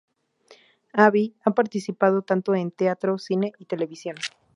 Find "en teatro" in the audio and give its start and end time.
2.55-3.19